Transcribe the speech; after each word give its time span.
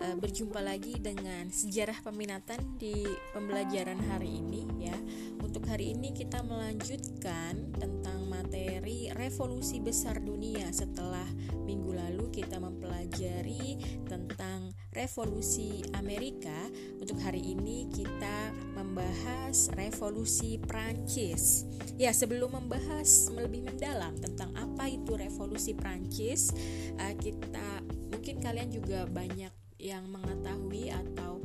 uh, 0.00 0.16
Berjumpa 0.16 0.64
lagi 0.64 0.96
dengan 0.96 1.52
sejarah 1.52 2.00
peminatan 2.00 2.80
di 2.80 3.04
pembelajaran 3.36 4.00
hari 4.08 4.40
ini 4.40 4.64
ya. 4.80 4.96
Untuk 5.40 5.68
hari 5.68 5.92
ini 5.92 6.12
kita 6.16 6.40
melanjutkan 6.44 7.76
tentang 7.76 8.28
materi 8.28 9.12
revolusi 9.12 9.80
besar 9.80 10.20
dunia. 10.20 10.72
Setelah 10.72 11.28
minggu 11.64 11.92
lalu 11.92 12.32
kita 12.32 12.56
mempelajari 12.56 14.00
tentang 14.08 14.72
revolusi 14.96 15.84
Amerika. 15.96 16.68
Untuk 17.00 17.20
hari 17.20 17.52
ini 17.52 17.88
kita 17.92 18.52
membahas 18.76 19.68
revolusi 19.76 20.56
Prancis. 20.60 21.68
Ya 22.00 22.16
sebelum 22.16 22.56
membahas 22.56 23.28
lebih 23.36 23.68
mendalam 23.68 24.16
tentang 24.16 24.56
apa 24.56 24.88
itu 24.88 25.20
revolusi 25.20 25.76
Prancis 25.76 26.48
uh, 26.96 27.14
kita 27.20 27.84
mungkin 28.08 28.40
kalian 28.40 28.72
juga 28.72 29.04
banyak 29.04 29.59
yang 29.80 30.04
mengetahui 30.12 30.92
atau 30.92 31.40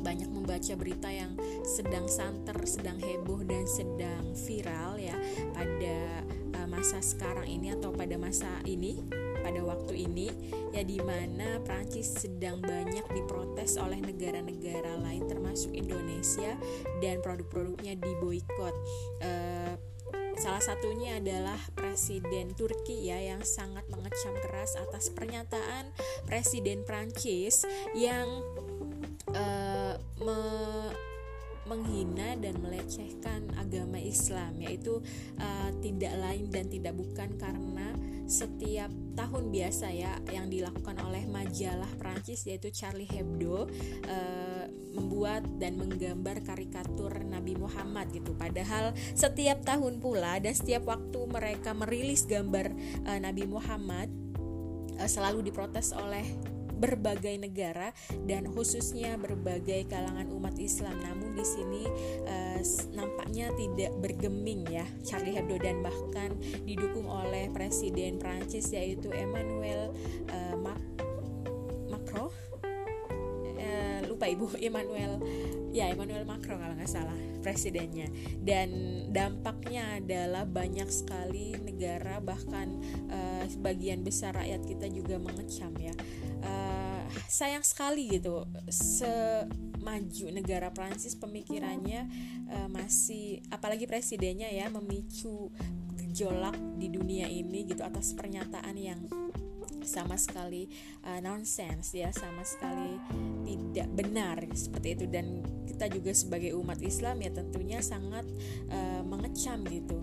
banyak 0.00 0.30
membaca 0.30 0.72
berita 0.78 1.10
yang 1.10 1.34
sedang 1.66 2.06
santer, 2.06 2.54
sedang 2.62 3.02
heboh 3.02 3.42
dan 3.42 3.66
sedang 3.66 4.38
viral 4.46 5.02
ya 5.02 5.18
pada 5.50 6.22
uh, 6.62 6.66
masa 6.70 7.02
sekarang 7.02 7.50
ini 7.50 7.74
atau 7.74 7.90
pada 7.90 8.14
masa 8.14 8.48
ini 8.62 9.02
pada 9.42 9.62
waktu 9.62 10.10
ini 10.10 10.26
ya 10.74 10.82
di 10.82 10.98
mana 11.02 11.62
Prancis 11.62 12.18
sedang 12.18 12.58
banyak 12.58 13.06
diprotes 13.14 13.78
oleh 13.78 14.02
negara-negara 14.02 14.98
lain 14.98 15.26
termasuk 15.30 15.70
Indonesia 15.70 16.58
dan 16.98 17.22
produk-produknya 17.22 17.94
diboikot. 17.98 18.74
Uh, 19.22 19.65
Salah 20.36 20.60
satunya 20.60 21.16
adalah 21.16 21.56
Presiden 21.72 22.52
Turki 22.52 23.08
ya 23.08 23.16
yang 23.16 23.40
sangat 23.40 23.88
mengecam 23.88 24.36
keras 24.44 24.76
atas 24.76 25.08
pernyataan 25.08 25.88
Presiden 26.28 26.84
Prancis 26.84 27.64
yang 27.96 28.28
uh, 29.32 29.96
me 30.20 30.38
menghina 31.66 32.38
dan 32.38 32.62
melecehkan 32.62 33.50
agama 33.58 33.98
Islam 33.98 34.54
yaitu 34.62 35.02
uh, 35.42 35.70
tidak 35.82 36.14
lain 36.14 36.46
dan 36.46 36.70
tidak 36.70 36.94
bukan 36.94 37.34
karena 37.34 37.90
setiap 38.26 38.90
tahun 39.14 39.54
biasa 39.54 39.86
ya 39.94 40.18
yang 40.34 40.50
dilakukan 40.50 40.98
oleh 41.06 41.26
majalah 41.30 41.88
Prancis 41.94 42.42
yaitu 42.42 42.74
Charlie 42.74 43.06
Hebdo 43.06 43.70
e, 44.02 44.18
membuat 44.96 45.44
dan 45.60 45.76
menggambar 45.76 46.40
karikatur 46.42 47.12
Nabi 47.22 47.54
Muhammad 47.60 48.08
gitu. 48.10 48.32
Padahal 48.32 48.96
setiap 49.12 49.60
tahun 49.62 50.00
pula 50.00 50.40
dan 50.40 50.56
setiap 50.56 50.88
waktu 50.88 51.20
mereka 51.28 51.76
merilis 51.76 52.24
gambar 52.24 52.72
e, 53.04 53.10
Nabi 53.20 53.44
Muhammad 53.44 54.08
e, 54.96 55.04
selalu 55.04 55.44
diprotes 55.44 55.92
oleh 55.92 56.24
berbagai 56.76 57.40
negara 57.40 57.90
dan 58.28 58.52
khususnya 58.52 59.16
berbagai 59.16 59.88
kalangan 59.88 60.28
umat 60.36 60.60
Islam. 60.60 61.00
Namun 61.00 61.32
di 61.32 61.44
sini 61.44 61.82
uh, 62.28 62.60
nampaknya 62.92 63.48
tidak 63.56 63.96
bergeming 64.04 64.68
ya 64.68 64.84
Charlie 65.00 65.32
Hebdo 65.32 65.56
dan 65.56 65.80
bahkan 65.80 66.36
didukung 66.68 67.08
oleh 67.08 67.48
Presiden 67.50 68.20
Prancis 68.20 68.68
yaitu 68.76 69.08
Emmanuel 69.16 69.96
uh, 70.28 70.54
Mac 70.60 70.76
Macron. 70.76 70.95
Lupa 74.26 74.34
ibu 74.34 74.46
Emmanuel 74.66 75.22
ya 75.70 75.92
Emmanuel 75.92 76.26
Macron 76.26 76.58
kalau 76.58 76.74
nggak 76.74 76.90
salah 76.90 77.14
presidennya. 77.44 78.10
Dan 78.42 78.70
dampaknya 79.14 80.02
adalah 80.02 80.42
banyak 80.42 80.90
sekali 80.90 81.54
negara 81.62 82.18
bahkan 82.18 82.74
uh, 83.06 83.44
sebagian 83.46 84.02
besar 84.02 84.34
rakyat 84.34 84.66
kita 84.66 84.90
juga 84.90 85.22
mengecam 85.22 85.70
ya. 85.78 85.94
Uh, 86.42 87.06
sayang 87.30 87.62
sekali 87.62 88.18
gitu 88.18 88.50
semaju 88.66 90.26
negara 90.34 90.74
Prancis 90.74 91.14
pemikirannya 91.14 92.10
uh, 92.50 92.66
masih 92.66 93.46
apalagi 93.54 93.86
presidennya 93.86 94.50
ya 94.50 94.66
memicu 94.66 95.54
gejolak 95.94 96.58
di 96.82 96.90
dunia 96.90 97.30
ini 97.30 97.62
gitu 97.62 97.86
atas 97.86 98.10
pernyataan 98.18 98.74
yang 98.74 99.00
sama 99.86 100.18
sekali 100.18 100.68
uh, 101.06 101.22
nonsense 101.22 101.94
ya 101.94 102.10
sama 102.10 102.42
sekali 102.42 102.98
tidak 103.46 103.88
benar 103.94 104.36
seperti 104.52 104.98
itu 104.98 105.04
dan 105.08 105.40
kita 105.70 105.88
juga 105.88 106.12
sebagai 106.12 106.52
umat 106.58 106.82
Islam 106.82 107.22
ya 107.22 107.30
tentunya 107.32 107.78
sangat 107.80 108.26
uh, 108.68 109.02
mengecam 109.06 109.62
gitu 109.70 110.02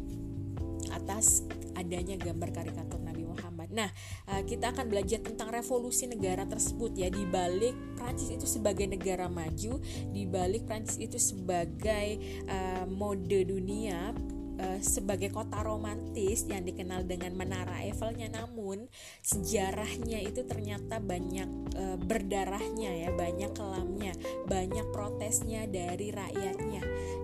atas 0.91 1.43
adanya 1.73 2.15
gambar 2.19 2.53
karikatur 2.53 3.01
Nabi 3.01 3.25
Muhammad. 3.25 3.69
Nah, 3.73 3.89
uh, 4.29 4.41
kita 4.45 4.71
akan 4.75 4.85
belajar 4.93 5.19
tentang 5.25 5.49
revolusi 5.49 6.05
negara 6.05 6.45
tersebut 6.45 6.93
ya 6.93 7.09
di 7.09 7.25
balik 7.25 7.73
Prancis 7.97 8.29
itu 8.29 8.45
sebagai 8.45 8.85
negara 8.85 9.25
maju, 9.25 9.81
di 10.13 10.23
balik 10.29 10.69
Prancis 10.69 11.01
itu 11.01 11.17
sebagai 11.17 12.21
uh, 12.45 12.85
mode 12.85 13.49
dunia 13.49 14.13
uh, 14.59 14.79
sebagai 14.81 15.33
kota 15.33 15.61
romantis 15.61 16.45
yang 16.49 16.65
dikenal 16.65 17.05
dengan 17.07 17.33
Menara 17.37 17.83
Eiffelnya 17.85 18.29
namun 18.29 18.85
sejarahnya 19.23 20.19
itu 20.21 20.45
ternyata 20.45 20.99
banyak 20.99 21.49
uh, 21.77 21.97
berdarahnya 21.97 23.07
ya 23.07 23.09
banyak 23.13 23.51
kelamnya 23.53 24.13
banyak 24.45 24.85
protesnya 24.91 25.65
dari 25.69 26.13
rakyatnya 26.13 26.83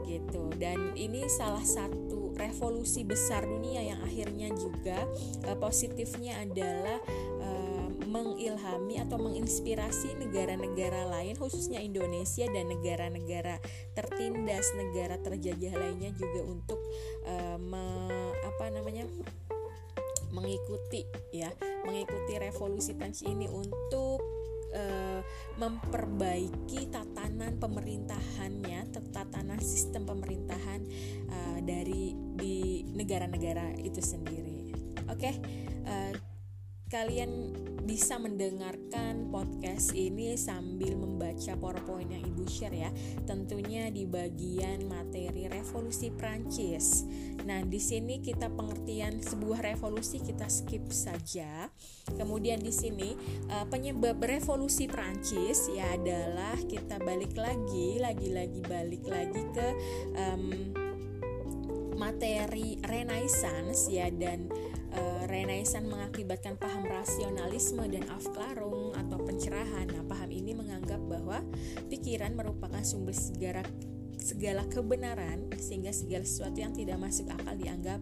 gitu. 0.09 0.49
Dan 0.57 0.97
ini 0.97 1.29
salah 1.29 1.63
satu 1.63 2.33
revolusi 2.33 3.05
besar 3.05 3.45
dunia 3.45 3.83
yang 3.83 3.99
akhirnya 4.01 4.49
juga 4.57 5.05
uh, 5.45 5.57
positifnya 5.59 6.39
adalah 6.41 6.97
mengilhami 8.09 8.97
atau 8.97 9.21
menginspirasi 9.21 10.17
negara-negara 10.17 11.05
lain 11.07 11.37
khususnya 11.37 11.77
Indonesia 11.77 12.49
dan 12.49 12.65
negara-negara 12.73 13.61
tertindas, 13.93 14.73
negara 14.73 15.21
terjajah 15.21 15.73
lainnya 15.77 16.09
juga 16.17 16.41
untuk 16.43 16.81
uh, 17.29 17.57
apa 18.33 18.65
namanya? 18.73 19.05
mengikuti 20.29 21.09
ya, 21.33 21.49
mengikuti 21.85 22.37
revolusi 22.37 22.93
Prancis 22.93 23.25
ini 23.25 23.49
untuk 23.49 24.21
uh, 24.73 25.21
memperbaiki 25.57 26.89
tatanan 26.93 27.57
pemerintahannya, 27.57 28.93
tatanan 29.09 29.59
sistem 29.61 30.05
pemerintahan 30.05 30.81
uh, 31.29 31.59
dari 31.65 32.13
di 32.37 32.85
negara-negara 32.93 33.77
itu 33.81 33.99
sendiri. 33.99 34.73
Oke, 35.09 35.33
okay? 35.33 35.35
uh, 35.89 36.13
kalian 36.89 37.53
bisa 37.85 38.21
mendengarkan 38.21 39.33
podcast 39.33 39.97
ini 39.97 40.37
sambil 40.37 40.93
membaca 40.93 41.57
PowerPoint 41.57 42.09
yang 42.13 42.21
Ibu 42.21 42.45
share 42.45 42.73
ya. 42.73 42.89
Tentunya 43.25 43.89
di 43.89 44.05
bagian 44.05 44.85
materi 44.85 45.49
revolusi 45.49 46.13
Prancis. 46.13 47.05
Nah, 47.45 47.65
di 47.65 47.81
sini 47.81 48.21
kita 48.21 48.49
pengertian 48.53 49.21
sebuah 49.21 49.73
revolusi 49.73 50.21
kita 50.21 50.45
skip 50.49 50.85
saja. 50.93 51.69
Kemudian 52.13 52.61
di 52.61 52.73
sini 52.73 53.17
uh, 53.49 53.65
penyebab 53.69 54.21
revolusi 54.21 54.85
Prancis 54.85 55.69
ya 55.73 55.93
adalah 55.93 56.57
kita 56.65 57.01
balik 57.01 57.33
lagi, 57.37 57.97
lagi-lagi 57.97 58.61
balik 58.65 59.05
lagi 59.05 59.41
ke 59.53 59.67
um, 60.13 60.88
materi 61.99 62.79
Renaissance 62.87 63.91
ya 63.91 64.07
dan 64.07 64.47
uh, 64.95 65.27
Renaissance 65.27 65.83
mengakibatkan 65.83 66.55
paham 66.55 66.87
rasionalisme 66.87 67.83
dan 67.91 68.07
afklarung 68.07 68.95
atau 68.95 69.19
pencerahan. 69.19 69.91
Nah, 69.91 70.07
paham 70.07 70.31
ini 70.31 70.55
menganggap 70.55 71.03
bahwa 71.03 71.43
pikiran 71.91 72.39
merupakan 72.39 72.79
sumber 72.87 73.11
segala 73.11 73.67
segala 74.15 74.63
kebenaran 74.71 75.51
sehingga 75.59 75.91
segala 75.91 76.23
sesuatu 76.23 76.63
yang 76.63 76.71
tidak 76.71 76.95
masuk 76.95 77.27
akal 77.27 77.55
dianggap 77.59 77.99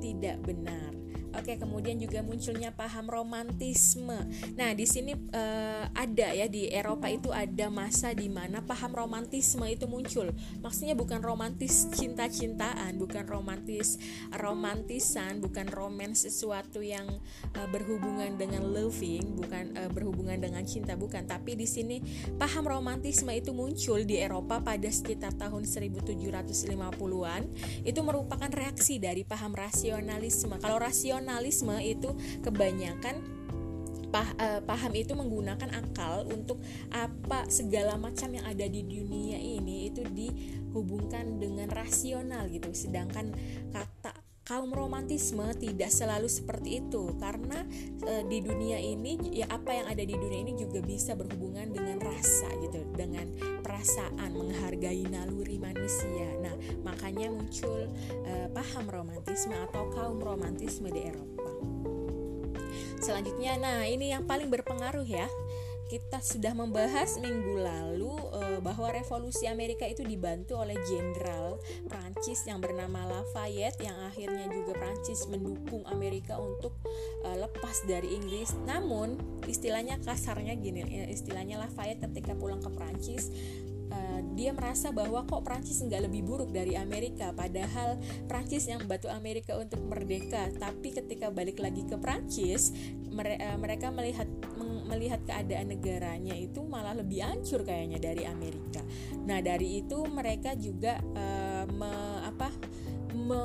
tidak 0.00 0.36
benar. 0.44 0.89
Oke, 1.30 1.54
kemudian 1.54 1.94
juga 2.02 2.26
munculnya 2.26 2.74
paham 2.74 3.06
romantisme. 3.06 4.26
Nah, 4.58 4.74
di 4.74 4.82
sini 4.82 5.14
uh, 5.14 5.86
ada 5.94 6.34
ya 6.34 6.50
di 6.50 6.66
Eropa 6.66 7.06
itu 7.06 7.30
ada 7.30 7.70
masa 7.70 8.10
di 8.10 8.26
mana 8.26 8.66
paham 8.66 8.90
romantisme 8.90 9.62
itu 9.70 9.86
muncul. 9.86 10.34
Maksudnya 10.58 10.98
bukan 10.98 11.22
romantis 11.22 11.86
cinta-cintaan, 11.94 12.98
bukan 12.98 13.30
romantis 13.30 13.94
romantisan, 14.34 15.38
bukan 15.38 15.70
romans 15.70 16.26
sesuatu 16.26 16.82
yang 16.82 17.06
uh, 17.54 17.68
berhubungan 17.70 18.34
dengan 18.34 18.66
loving, 18.66 19.38
bukan 19.38 19.78
uh, 19.78 19.90
berhubungan 19.94 20.42
dengan 20.42 20.66
cinta, 20.66 20.98
bukan. 20.98 21.30
Tapi 21.30 21.54
di 21.54 21.70
sini 21.70 22.02
paham 22.42 22.66
romantisme 22.66 23.30
itu 23.30 23.54
muncul 23.54 24.02
di 24.02 24.18
Eropa 24.18 24.58
pada 24.58 24.90
sekitar 24.90 25.38
tahun 25.38 25.62
1750-an. 25.62 27.42
Itu 27.86 28.02
merupakan 28.02 28.50
reaksi 28.50 28.98
dari 28.98 29.22
paham 29.22 29.54
rasionalisme. 29.54 30.58
Kalau 30.58 30.82
rasional 30.82 31.19
rasionalisme 31.20 31.76
itu 31.84 32.10
kebanyakan 32.40 33.20
uh, 34.40 34.60
paham 34.64 34.92
itu 34.96 35.12
menggunakan 35.12 35.68
akal 35.76 36.24
untuk 36.32 36.58
apa 36.88 37.44
segala 37.52 38.00
macam 38.00 38.32
yang 38.32 38.48
ada 38.48 38.64
di 38.64 38.80
dunia 38.82 39.36
ini 39.36 39.92
itu 39.92 40.00
dihubungkan 40.00 41.36
dengan 41.36 41.68
rasional 41.68 42.48
gitu. 42.48 42.72
Sedangkan 42.72 43.36
kaum 44.50 44.74
romantisme 44.74 45.46
tidak 45.62 45.94
selalu 45.94 46.26
seperti 46.26 46.82
itu. 46.82 47.14
Karena 47.22 47.62
e, 48.02 48.26
di 48.26 48.42
dunia 48.42 48.82
ini 48.82 49.14
ya 49.30 49.46
apa 49.46 49.70
yang 49.78 49.86
ada 49.86 50.02
di 50.02 50.18
dunia 50.18 50.42
ini 50.42 50.58
juga 50.58 50.82
bisa 50.82 51.14
berhubungan 51.14 51.70
dengan 51.70 52.02
rasa 52.02 52.50
gitu 52.58 52.82
dengan 52.98 53.30
perasaan 53.62 54.34
menghargai 54.34 55.06
naluri 55.06 55.62
manusia. 55.62 56.34
Nah 56.42 56.58
makanya 56.82 57.30
muncul 57.30 57.86
e, 58.26 58.50
paham 58.50 58.90
romantisme 58.90 59.54
atau 59.70 59.86
kaum 59.94 60.18
romantisme 60.18 60.90
di 60.90 61.06
Eropa. 61.06 61.46
Selanjutnya 62.98 63.54
nah 63.54 63.86
ini 63.86 64.10
yang 64.10 64.26
paling 64.26 64.50
berpengaruh 64.50 65.06
ya. 65.06 65.30
Kita 65.90 66.22
sudah 66.22 66.54
membahas 66.54 67.18
minggu 67.18 67.66
lalu 67.66 68.14
uh, 68.30 68.39
bahwa 68.60 68.92
revolusi 68.92 69.48
Amerika 69.48 69.88
itu 69.88 70.04
dibantu 70.06 70.60
oleh 70.60 70.76
jenderal 70.86 71.60
Prancis 71.88 72.44
yang 72.46 72.60
bernama 72.60 73.08
Lafayette 73.08 73.82
yang 73.82 73.96
akhirnya 74.06 74.46
juga 74.48 74.76
Prancis 74.76 75.26
mendukung 75.26 75.82
Amerika 75.88 76.36
untuk 76.38 76.76
uh, 77.24 77.36
lepas 77.36 77.84
dari 77.88 78.16
Inggris. 78.16 78.54
Namun 78.64 79.18
istilahnya 79.48 79.98
kasarnya 80.00 80.54
gini, 80.56 80.84
ya, 80.84 81.04
istilahnya 81.08 81.60
Lafayette 81.60 82.06
ketika 82.08 82.36
pulang 82.36 82.60
ke 82.62 82.70
Prancis 82.72 83.32
Uh, 83.90 84.22
dia 84.38 84.54
merasa 84.54 84.94
bahwa 84.94 85.26
kok 85.26 85.42
Prancis 85.42 85.82
nggak 85.82 86.06
lebih 86.06 86.22
buruk 86.22 86.54
dari 86.54 86.78
Amerika 86.78 87.34
padahal 87.34 87.98
Prancis 88.30 88.70
yang 88.70 88.86
membantu 88.86 89.10
Amerika 89.10 89.58
untuk 89.58 89.82
merdeka 89.82 90.46
tapi 90.62 90.94
ketika 90.94 91.26
balik 91.34 91.58
lagi 91.58 91.82
ke 91.82 91.98
Prancis 91.98 92.70
mere 93.10 93.34
uh, 93.42 93.58
mereka 93.58 93.90
melihat 93.90 94.30
melihat 94.90 95.22
keadaan 95.22 95.70
negaranya 95.70 96.34
itu 96.34 96.60
malah 96.66 96.98
lebih 96.98 97.22
hancur 97.22 97.62
kayaknya 97.62 98.02
dari 98.02 98.26
Amerika. 98.26 98.82
Nah 99.22 99.38
dari 99.38 99.86
itu 99.86 100.02
mereka 100.10 100.58
juga 100.58 100.98
uh, 100.98 101.64
me, 101.70 101.92
apa 102.26 102.50
me, 103.14 103.42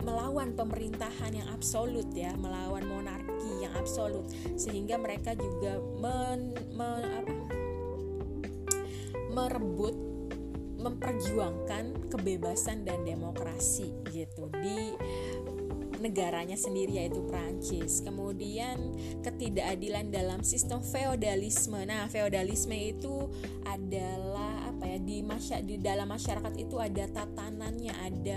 melawan 0.00 0.56
pemerintahan 0.56 1.36
yang 1.36 1.48
absolut 1.52 2.08
ya, 2.16 2.32
melawan 2.40 2.88
monarki 2.88 3.60
yang 3.60 3.76
absolut 3.76 4.24
sehingga 4.56 4.96
mereka 4.96 5.36
juga 5.36 5.76
men, 6.00 6.56
me, 6.72 6.90
apa, 7.04 7.34
merebut 9.36 9.96
memperjuangkan 10.80 12.08
kebebasan 12.14 12.86
dan 12.86 13.02
demokrasi 13.02 13.90
gitu 14.14 14.46
di 14.62 14.94
negaranya 16.00 16.56
sendiri 16.56 17.02
yaitu 17.02 17.20
Prancis. 17.28 18.00
Kemudian 18.00 18.78
ketidakadilan 19.20 20.08
dalam 20.08 20.40
sistem 20.40 20.80
feodalisme. 20.80 21.78
Nah, 21.84 22.08
feodalisme 22.08 22.72
itu 22.72 23.28
adalah 23.68 24.55
di 25.00 25.20
masya 25.20 25.62
di 25.62 25.78
dalam 25.80 26.08
masyarakat 26.08 26.54
itu 26.58 26.76
ada 26.80 27.04
tatanannya, 27.10 27.92
ada 27.92 28.36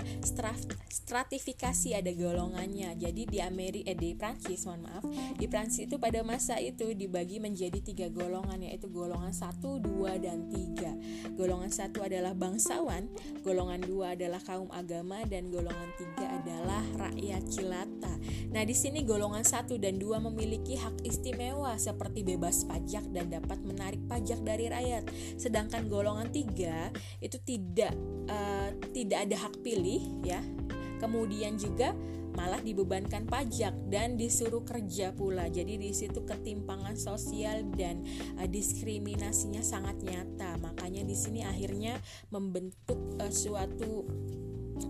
stratifikasi, 0.90 1.96
ada 1.96 2.12
golongannya. 2.12 2.94
Jadi 2.96 3.26
di 3.26 3.38
Amerika 3.42 3.90
eh, 3.92 3.98
di 3.98 4.14
Prancis, 4.14 4.66
mohon 4.66 4.86
maaf, 4.86 5.04
di 5.36 5.46
Prancis 5.46 5.86
itu 5.88 5.96
pada 5.96 6.20
masa 6.22 6.58
itu 6.58 6.92
dibagi 6.94 7.42
menjadi 7.42 7.78
tiga 7.80 8.06
golongan 8.10 8.62
yaitu 8.62 8.86
golongan 8.90 9.32
satu, 9.32 9.80
dua, 9.80 10.18
dan 10.20 10.46
tiga. 10.50 10.92
Golongan 11.34 11.72
satu 11.72 12.04
adalah 12.04 12.36
bangsawan, 12.36 13.08
golongan 13.42 13.80
dua 13.82 14.14
adalah 14.18 14.40
kaum 14.42 14.68
agama, 14.70 15.22
dan 15.26 15.48
golongan 15.48 15.90
tiga 15.96 16.26
adalah 16.42 16.82
rakyat 17.08 17.42
jelata. 17.48 18.14
Nah, 18.50 18.62
di 18.66 18.74
sini 18.74 19.06
golongan 19.06 19.46
satu 19.46 19.78
dan 19.78 19.96
dua 19.96 20.18
memiliki 20.18 20.74
hak 20.76 21.06
istimewa 21.06 21.78
seperti 21.78 22.26
bebas 22.26 22.66
pajak 22.66 23.06
dan 23.14 23.30
dapat 23.30 23.62
menarik 23.62 24.02
pajak 24.10 24.42
dari 24.42 24.66
rakyat. 24.68 25.06
Sedangkan 25.38 25.86
golongan 25.86 26.28
tiga 26.50 26.90
itu 27.22 27.38
tidak 27.46 27.94
uh, 28.26 28.74
tidak 28.90 29.30
ada 29.30 29.36
hak 29.46 29.54
pilih 29.62 30.02
ya. 30.26 30.42
Kemudian 31.00 31.56
juga 31.56 31.96
malah 32.36 32.60
dibebankan 32.60 33.24
pajak 33.26 33.72
dan 33.88 34.20
disuruh 34.20 34.62
kerja 34.62 35.14
pula. 35.16 35.48
Jadi 35.48 35.80
di 35.80 35.90
situ 35.94 36.26
ketimpangan 36.26 36.98
sosial 36.98 37.64
dan 37.72 38.02
uh, 38.36 38.44
diskriminasinya 38.50 39.62
sangat 39.62 40.02
nyata. 40.02 40.58
Makanya 40.58 41.06
di 41.06 41.16
sini 41.16 41.46
akhirnya 41.46 41.96
membentuk 42.34 42.98
uh, 43.16 43.32
suatu 43.32 44.04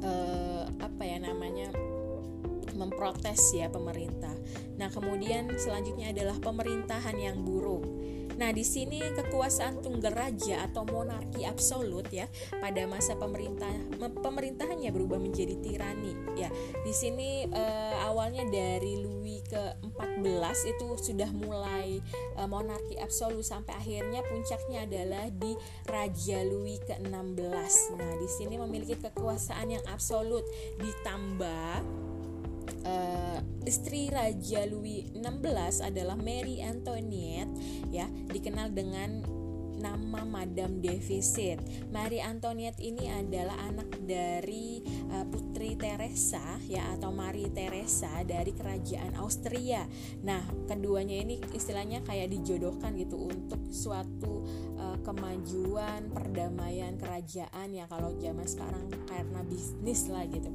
uh, 0.03 0.65
apa 0.81 1.03
ya 1.05 1.19
namanya 1.21 1.71
memprotes 2.75 3.53
ya 3.53 3.69
pemerintah. 3.69 4.33
Nah, 4.81 4.89
kemudian 4.89 5.53
selanjutnya 5.61 6.17
adalah 6.17 6.41
pemerintahan 6.41 7.17
yang 7.21 7.45
buruk. 7.45 7.85
Nah, 8.41 8.57
di 8.57 8.65
sini 8.65 9.05
kekuasaan 9.05 9.85
tunggal 9.85 10.17
raja 10.17 10.65
atau 10.65 10.89
monarki 10.89 11.45
absolut 11.45 12.09
ya 12.09 12.25
pada 12.57 12.89
masa 12.89 13.13
pemerintah 13.21 13.69
pemerintahannya 14.01 14.89
berubah 14.89 15.21
menjadi 15.21 15.61
tirani 15.61 16.17
ya. 16.41 16.49
Di 16.81 16.93
sini 16.97 17.45
eh, 17.45 17.97
awalnya 18.09 18.49
dari 18.49 18.97
Louis 19.05 19.45
ke-14 19.45 20.57
itu 20.73 20.89
sudah 20.97 21.29
mulai 21.37 22.01
eh, 22.41 22.49
monarki 22.49 22.97
absolut 22.97 23.45
sampai 23.45 23.77
akhirnya 23.77 24.25
puncaknya 24.25 24.89
adalah 24.89 25.29
di 25.29 25.53
Raja 25.85 26.41
Louis 26.49 26.81
ke-16. 26.89 27.75
Nah, 28.01 28.15
di 28.17 28.29
sini 28.41 28.57
memiliki 28.57 28.97
kekuasaan 28.97 29.69
yang 29.69 29.85
absolut 29.93 30.49
ditambah 30.81 32.10
uh, 32.87 33.39
istri 33.67 34.09
Raja 34.11 34.67
Louis 34.67 35.09
XVI 35.15 35.93
adalah 35.93 36.17
Mary 36.17 36.63
Antoinette 36.65 37.53
ya 37.91 38.07
dikenal 38.31 38.73
dengan 38.73 39.41
nama 39.81 40.23
Madame 40.29 40.79
Deficit. 40.85 41.57
Marie 41.89 42.21
Antoinette 42.21 42.79
ini 42.85 43.09
adalah 43.09 43.57
anak 43.65 43.89
dari 44.05 44.85
uh, 45.11 45.25
Putri 45.27 45.75
Teresa 45.81 46.61
ya 46.69 46.93
atau 46.95 47.09
Marie 47.11 47.49
Teresa 47.49 48.21
dari 48.29 48.53
kerajaan 48.53 49.17
Austria. 49.17 49.89
Nah, 50.21 50.45
keduanya 50.69 51.17
ini 51.17 51.41
istilahnya 51.57 52.05
kayak 52.05 52.29
dijodohkan 52.29 52.95
gitu 53.01 53.17
untuk 53.17 53.73
suatu 53.73 54.45
uh, 54.81 54.99
kemajuan, 55.05 56.09
perdamaian 56.11 56.97
kerajaan 56.97 57.69
ya 57.71 57.85
kalau 57.87 58.17
zaman 58.17 58.49
sekarang 58.49 58.89
karena 59.05 59.41
bisnis 59.45 60.09
lah 60.09 60.25
gitu. 60.25 60.49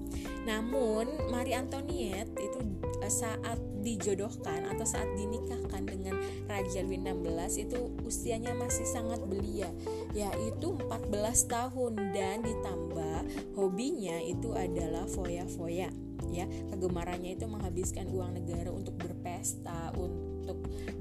Namun 0.50 1.06
Marie 1.30 1.54
Antoinette 1.54 2.34
itu 2.42 2.60
uh, 3.00 3.12
saat 3.12 3.62
dijodohkan 3.86 4.66
atau 4.66 4.82
saat 4.82 5.06
dinikahkan 5.14 5.86
dengan 5.86 6.18
Raja 6.50 6.82
Louis 6.82 7.06
XVI 7.06 7.70
itu 7.70 7.80
usianya 8.02 8.58
masih 8.58 8.90
sangat 8.90 9.22
belia 9.30 9.70
yaitu 10.18 10.74
14 10.74 11.14
tahun 11.46 11.94
dan 12.10 12.42
ditambah 12.42 13.54
hobinya 13.54 14.18
itu 14.26 14.58
adalah 14.58 15.06
foya-foya 15.06 15.94
ya 16.34 16.46
kegemarannya 16.74 17.38
itu 17.38 17.46
menghabiskan 17.46 18.10
uang 18.10 18.42
negara 18.42 18.74
untuk 18.74 18.98
berpesta 18.98 19.94
untuk 19.94 20.35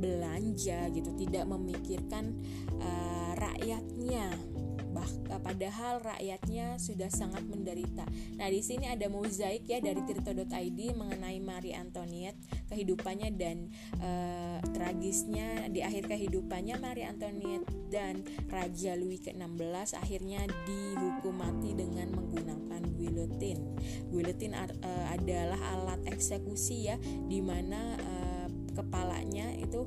belanja 0.05 0.93
gitu 0.93 1.11
tidak 1.17 1.49
memikirkan 1.49 2.37
uh, 2.77 3.33
rakyatnya 3.41 4.29
bah 4.95 5.11
padahal 5.43 5.99
rakyatnya 5.99 6.79
sudah 6.79 7.11
sangat 7.11 7.43
menderita. 7.51 8.07
Nah, 8.39 8.47
di 8.47 8.63
sini 8.63 8.87
ada 8.87 9.11
mozaik 9.11 9.67
ya 9.67 9.83
dari 9.83 9.99
tirto.id 10.07 10.81
mengenai 10.95 11.43
Marie 11.43 11.75
Antoinette, 11.75 12.39
kehidupannya 12.71 13.35
dan 13.35 13.75
uh, 13.99 14.63
tragisnya 14.71 15.67
di 15.67 15.83
akhir 15.83 16.07
kehidupannya 16.07 16.79
Marie 16.79 17.11
Antoinette 17.11 17.67
dan 17.91 18.23
Raja 18.47 18.95
Louis 18.95 19.19
ke-16 19.19 19.99
akhirnya 19.99 20.47
dihukum 20.63 21.43
mati 21.43 21.75
dengan 21.75 22.15
menggunakan 22.15 22.83
guillotine. 22.95 23.63
Guillotine 24.15 24.55
adalah 25.11 25.59
alat 25.75 26.07
eksekusi 26.07 26.87
ya 26.87 26.97
di 27.27 27.43
mana 27.43 27.99
uh, 27.99 28.24
kepalanya 28.75 29.55
itu 29.57 29.87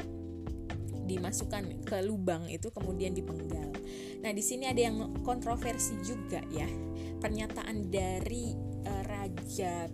dimasukkan 1.08 1.88
ke 1.88 2.04
lubang 2.04 2.52
itu 2.52 2.68
kemudian 2.70 3.16
dipenggal. 3.16 3.72
Nah, 4.20 4.32
di 4.36 4.44
sini 4.44 4.68
ada 4.68 4.82
yang 4.92 5.24
kontroversi 5.24 5.96
juga 6.04 6.44
ya. 6.52 6.68
Pernyataan 7.18 7.88
dari 7.88 8.52
uh, 8.84 9.04
Raja 9.08 9.88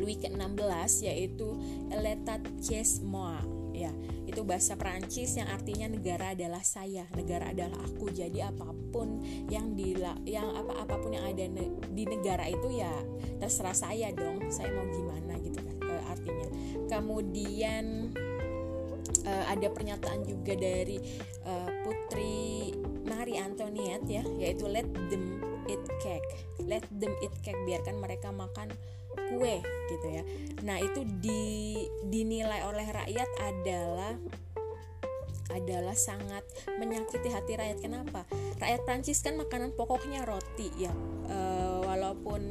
Louis 0.00 0.16
ke-16 0.16 1.06
yaitu 1.06 1.48
L'État 1.92 2.40
c'est 2.58 3.04
moi 3.04 3.36
ya. 3.76 3.92
Itu 4.24 4.46
bahasa 4.46 4.78
Prancis 4.78 5.36
yang 5.36 5.50
artinya 5.50 5.90
negara 5.90 6.32
adalah 6.32 6.64
saya, 6.64 7.04
negara 7.12 7.52
adalah 7.52 7.76
aku. 7.84 8.08
Jadi 8.08 8.40
apa 8.40 8.72
pun 8.90 9.20
yang 9.52 9.76
di 9.76 9.94
yang 10.24 10.48
apa 10.56 10.86
apa 10.86 10.94
pun 10.96 11.12
yang 11.12 11.26
ada 11.28 11.44
ne, 11.50 11.68
di 11.92 12.08
negara 12.08 12.48
itu 12.48 12.80
ya 12.80 12.90
terserah 13.42 13.76
saya 13.76 14.08
dong. 14.16 14.48
Saya 14.48 14.72
mau 14.72 14.86
gimana 14.88 15.34
gitu 15.42 15.60
kan. 15.60 15.69
Kemudian 17.00 18.12
uh, 19.24 19.44
ada 19.48 19.72
pernyataan 19.72 20.20
juga 20.28 20.52
dari 20.52 21.00
uh, 21.48 21.70
Putri 21.80 22.76
Marie 23.08 23.40
Antoinette 23.40 24.04
ya 24.04 24.22
yaitu 24.36 24.68
let 24.68 24.84
them 25.08 25.40
eat 25.64 25.80
cake. 26.04 26.30
Let 26.60 26.84
them 26.92 27.16
eat 27.24 27.32
cake 27.40 27.58
biarkan 27.64 28.04
mereka 28.04 28.28
makan 28.28 28.68
kue 29.32 29.56
gitu 29.90 30.06
ya. 30.12 30.22
Nah 30.62 30.76
itu 30.78 31.02
di, 31.24 31.86
dinilai 32.06 32.66
oleh 32.68 32.86
rakyat 32.86 33.30
adalah 33.40 34.14
adalah 35.50 35.98
sangat 35.98 36.46
menyakiti 36.78 37.26
hati 37.26 37.58
rakyat. 37.58 37.78
Kenapa? 37.82 38.22
Rakyat 38.62 38.86
Prancis 38.86 39.18
kan 39.18 39.34
makanan 39.34 39.74
pokoknya 39.74 40.22
roti 40.22 40.70
ya. 40.78 40.94
E, 41.26 41.38
walaupun 41.82 42.42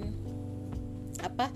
apa 1.20 1.52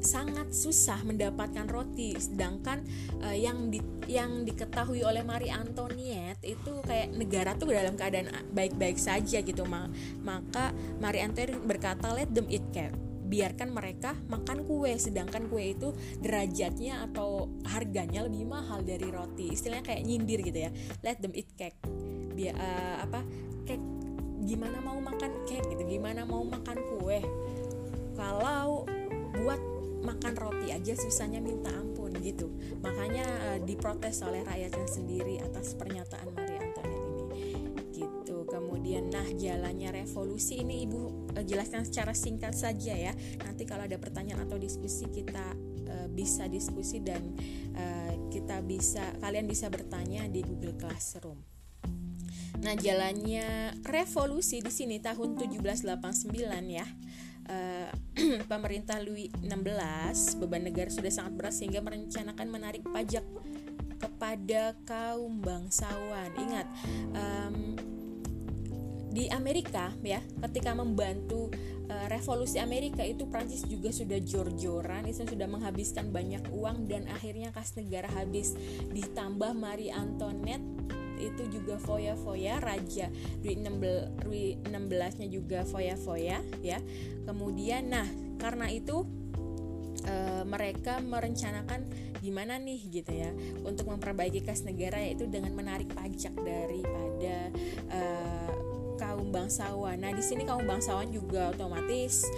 sangat 0.00 0.52
susah 0.52 1.00
mendapatkan 1.04 1.68
roti. 1.68 2.16
Sedangkan 2.16 2.82
uh, 3.22 3.36
yang 3.36 3.68
di, 3.68 3.80
yang 4.08 4.42
diketahui 4.48 5.04
oleh 5.04 5.22
Marie 5.22 5.52
Antoinette 5.52 6.42
itu 6.44 6.80
kayak 6.84 7.14
negara 7.14 7.54
tuh 7.54 7.70
dalam 7.70 7.94
keadaan 7.94 8.32
baik-baik 8.50 8.96
saja 8.96 9.40
gitu 9.44 9.62
maka 10.24 10.72
Marie 10.98 11.22
Antoinette 11.22 11.60
berkata 11.62 12.10
let 12.16 12.32
them 12.32 12.48
eat 12.48 12.64
cake 12.72 12.96
biarkan 13.30 13.70
mereka 13.70 14.18
makan 14.26 14.66
kue. 14.66 14.90
Sedangkan 14.98 15.46
kue 15.46 15.78
itu 15.78 15.94
derajatnya 16.18 17.06
atau 17.06 17.46
harganya 17.62 18.26
lebih 18.26 18.50
mahal 18.50 18.82
dari 18.82 19.06
roti. 19.06 19.54
Istilahnya 19.54 19.86
kayak 19.86 20.02
nyindir 20.02 20.42
gitu 20.42 20.66
ya. 20.66 20.70
Let 21.06 21.22
them 21.22 21.30
eat 21.38 21.54
cake 21.54 21.78
biar 22.30 22.54
uh, 22.56 22.62
eh, 22.62 22.96
apa 23.06 23.20
cake 23.68 23.86
gimana 24.42 24.82
mau 24.82 24.98
makan 24.98 25.46
cake 25.46 25.70
gitu? 25.70 25.82
Gimana 25.86 26.26
mau 26.26 26.42
makan 26.42 26.78
kue? 26.98 27.22
Kalau 28.18 28.84
buat 29.38 29.79
makan 30.00 30.34
roti 30.36 30.72
aja 30.72 30.96
susahnya 30.96 31.38
minta 31.38 31.70
ampun 31.72 32.12
gitu. 32.20 32.52
Makanya 32.80 33.26
uh, 33.26 33.58
diprotes 33.62 34.20
oleh 34.24 34.44
rakyatnya 34.44 34.88
sendiri 34.88 35.40
atas 35.40 35.76
pernyataan 35.76 36.32
Maria 36.36 36.60
kemudian 38.50 39.06
nah 39.06 39.24
jalannya 39.38 39.94
revolusi 40.02 40.66
ini 40.66 40.82
ibu 40.82 41.30
uh, 41.30 41.44
jelaskan 41.46 41.86
secara 41.86 42.10
singkat 42.10 42.58
saja 42.58 42.98
ya. 42.98 43.14
Nanti 43.46 43.62
kalau 43.62 43.86
ada 43.86 43.96
pertanyaan 43.96 44.50
atau 44.50 44.58
diskusi 44.58 45.06
kita 45.06 45.54
uh, 45.86 46.08
bisa 46.10 46.50
diskusi 46.50 46.98
dan 46.98 47.22
uh, 47.78 48.12
kita 48.34 48.58
bisa 48.66 49.14
kalian 49.22 49.46
bisa 49.46 49.70
bertanya 49.70 50.26
di 50.26 50.42
Google 50.42 50.74
Classroom. 50.74 51.38
Nah 52.60 52.74
jalannya 52.76 53.78
revolusi 53.86 54.60
di 54.60 54.68
sini 54.74 55.00
tahun 55.00 55.38
1789 55.38 56.36
ya 56.68 56.84
Uh, 57.50 57.90
pemerintah 58.52 59.02
Louis 59.02 59.26
XVI 59.42 60.14
beban 60.38 60.62
negara 60.62 60.86
sudah 60.86 61.10
sangat 61.10 61.34
berat 61.34 61.54
sehingga 61.58 61.82
merencanakan 61.82 62.46
menarik 62.46 62.86
pajak 62.86 63.26
kepada 63.98 64.78
kaum 64.86 65.42
bangsawan. 65.42 66.30
Ingat, 66.38 66.66
um, 67.10 67.74
di 69.10 69.26
Amerika 69.34 69.90
ya 70.06 70.22
ketika 70.48 70.70
membantu 70.70 71.50
uh, 71.90 72.06
revolusi 72.06 72.62
Amerika 72.62 73.02
itu 73.02 73.26
Prancis 73.26 73.66
juga 73.66 73.90
sudah 73.90 74.22
jor-joran 74.22 75.10
itu 75.10 75.26
sudah 75.26 75.50
menghabiskan 75.50 76.14
banyak 76.14 76.46
uang 76.54 76.86
dan 76.86 77.10
akhirnya 77.10 77.50
kas 77.50 77.74
negara 77.74 78.06
habis 78.14 78.54
ditambah 78.94 79.50
Marie 79.58 79.90
Antoinette 79.90 80.62
itu 81.20 81.42
juga 81.52 81.76
foya-foya 81.76 82.58
raja 82.64 83.12
Louis 83.44 83.60
16 83.60 84.24
Louis 84.24 84.56
16 84.64 85.20
nya 85.20 85.28
juga 85.28 85.58
foya-foya 85.68 86.40
ya 86.64 86.78
kemudian 87.28 87.92
nah 87.92 88.08
karena 88.40 88.72
itu 88.72 89.04
e, 90.04 90.14
mereka 90.48 90.98
merencanakan 91.04 91.84
gimana 92.20 92.60
nih 92.60 92.80
gitu 92.88 93.12
ya 93.12 93.32
untuk 93.64 93.88
memperbaiki 93.88 94.44
kas 94.44 94.64
negara 94.64 95.00
yaitu 95.00 95.28
dengan 95.28 95.52
menarik 95.56 95.88
pajak 95.92 96.32
daripada 96.36 97.36
e, 97.88 98.00
kaum 99.00 99.32
bangsawan. 99.32 99.96
Nah 99.96 100.12
di 100.12 100.20
sini 100.20 100.44
kaum 100.44 100.68
bangsawan 100.68 101.08
juga 101.08 101.56
otomatis 101.56 102.28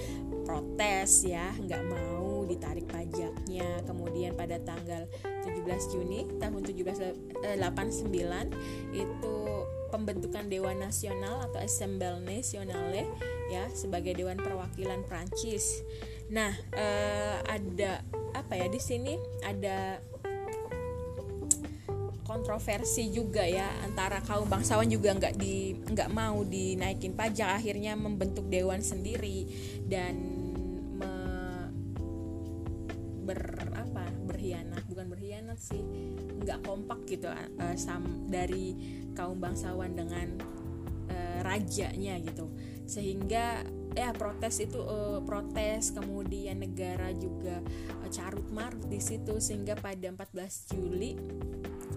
protes 0.46 1.26
ya, 1.26 1.50
nggak 1.58 1.82
mau 1.90 2.21
ditarik 2.46 2.86
pajaknya. 2.88 3.82
Kemudian 3.84 4.34
pada 4.34 4.58
tanggal 4.62 5.06
17 5.44 5.92
Juni 5.92 6.26
tahun 6.38 6.62
1789 6.64 7.42
eh, 7.42 8.46
itu 8.92 9.36
pembentukan 9.92 10.48
Dewan 10.48 10.80
Nasional 10.80 11.44
atau 11.50 11.60
Assemblée 11.60 12.16
Nationale 12.24 13.04
ya 13.52 13.68
sebagai 13.76 14.16
Dewan 14.16 14.40
Perwakilan 14.40 15.04
Prancis. 15.04 15.84
Nah 16.32 16.56
eh, 16.72 17.36
ada 17.44 18.00
apa 18.32 18.56
ya 18.56 18.66
di 18.72 18.80
sini 18.80 19.20
ada 19.44 20.00
kontroversi 22.32 23.12
juga 23.12 23.44
ya 23.44 23.68
antara 23.84 24.24
kaum 24.24 24.48
bangsawan 24.48 24.88
juga 24.88 25.12
nggak 25.12 25.36
di 25.36 25.76
nggak 25.76 26.08
mau 26.08 26.40
dinaikin 26.40 27.12
pajak 27.12 27.60
akhirnya 27.60 27.92
membentuk 27.92 28.48
dewan 28.48 28.80
sendiri 28.80 29.44
dan 29.84 30.31
kompak 36.82 37.06
gitu 37.06 37.30
uh, 37.30 37.76
sam 37.78 38.26
dari 38.26 38.74
kaum 39.14 39.38
bangsawan 39.38 39.94
dengan 39.94 40.34
uh, 41.06 41.38
rajanya 41.46 42.18
gitu. 42.18 42.50
Sehingga 42.90 43.62
ya 43.94 44.10
protes 44.16 44.58
itu 44.58 44.82
uh, 44.82 45.22
protes 45.22 45.94
kemudian 45.94 46.58
negara 46.58 47.14
juga 47.14 47.62
uh, 48.02 48.08
carut 48.10 48.48
marut 48.50 48.82
di 48.90 48.98
situ 48.98 49.38
sehingga 49.38 49.78
pada 49.78 50.10
14 50.10 50.74
Juli 50.74 51.14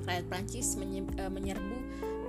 rakyat 0.06 0.26
Prancis 0.30 0.78
eh, 0.78 1.32
menyerbu 1.32 1.78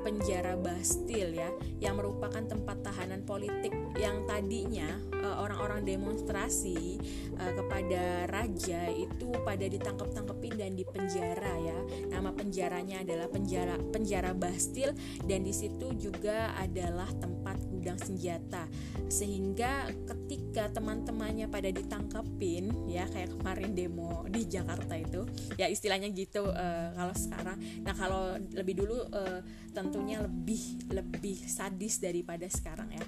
penjara 0.07 0.55
Bastille 0.55 1.35
ya 1.35 1.51
yang 1.83 1.99
merupakan 1.99 2.39
tempat 2.39 2.79
tahanan 2.87 3.27
politik 3.27 3.75
yang 3.99 4.23
tadinya 4.31 4.87
eh, 5.11 5.37
orang-orang 5.43 5.83
demonstrasi 5.83 7.03
uh, 7.37 7.53
kepada 7.53 8.31
raja 8.31 8.87
itu 8.91 9.29
pada 9.45 9.67
ditangkap-tangkepin 9.67 10.55
dan 10.57 10.73
dipenjara 10.75 11.55
ya. 11.59 11.79
Nama 12.11 12.31
penjaranya 12.33 13.03
adalah 13.03 13.29
penjara 13.31 13.77
penjara 13.91 14.33
Bastille 14.33 14.95
dan 15.25 15.43
di 15.45 15.53
situ 15.55 15.93
juga 15.99 16.55
adalah 16.57 17.09
tempat 17.19 17.61
gudang 17.69 17.99
senjata. 18.01 18.67
Sehingga 19.07 19.87
ketika 20.07 20.71
teman-temannya 20.75 21.47
pada 21.47 21.71
ditangkepin 21.71 22.91
ya 22.91 23.07
kayak 23.07 23.39
kemarin 23.39 23.73
demo 23.73 24.27
di 24.27 24.43
Jakarta 24.51 24.99
itu 24.99 25.23
ya 25.55 25.71
istilahnya 25.71 26.11
gitu 26.11 26.47
uh, 26.51 26.91
kalau 26.95 27.15
sekarang. 27.15 27.59
Nah, 27.87 27.95
kalau 27.95 28.35
lebih 28.55 28.83
dulu 28.83 28.99
uh, 29.15 29.41
tentunya 29.71 30.19
lebih 30.19 30.91
lebih 30.91 31.39
sadis 31.47 32.03
daripada 32.03 32.51
sekarang 32.51 32.91
ya. 32.91 33.05